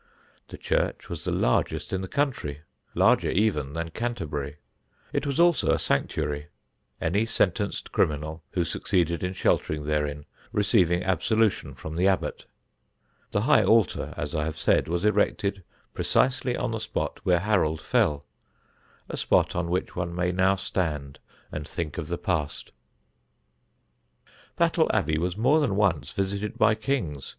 The 0.47 0.57
church 0.57 1.09
was 1.11 1.25
the 1.25 1.31
largest 1.31 1.93
in 1.93 2.01
the 2.01 2.07
country, 2.07 2.61
larger 2.95 3.29
even 3.29 3.73
than 3.73 3.91
Canterbury. 3.91 4.57
It 5.13 5.27
was 5.27 5.39
also 5.39 5.69
a 5.71 5.77
sanctuary, 5.77 6.47
any 6.99 7.27
sentenced 7.27 7.91
criminal 7.91 8.41
who 8.53 8.65
succeeded 8.65 9.23
in 9.23 9.33
sheltering 9.33 9.83
therein 9.85 10.25
receiving 10.51 11.03
absolution 11.03 11.75
from 11.75 11.95
the 11.95 12.07
Abbot. 12.07 12.47
The 13.29 13.41
high 13.41 13.63
altar, 13.63 14.15
as 14.17 14.33
I 14.33 14.43
have 14.45 14.57
said, 14.57 14.87
was 14.87 15.05
erected 15.05 15.63
precisely 15.93 16.57
on 16.57 16.71
the 16.71 16.79
spot 16.79 17.19
where 17.23 17.37
Harold 17.37 17.79
fell: 17.79 18.25
a 19.07 19.15
spot 19.15 19.55
on 19.55 19.69
which 19.69 19.95
one 19.95 20.15
may 20.15 20.31
now 20.31 20.55
stand 20.55 21.19
and 21.51 21.67
think 21.67 21.99
of 21.99 22.07
the 22.07 22.17
past. 22.17 22.71
Battle 24.57 24.89
Abbey 24.91 25.19
was 25.19 25.37
more 25.37 25.59
than 25.59 25.75
once 25.75 26.09
visited 26.11 26.57
by 26.57 26.73
kings. 26.73 27.29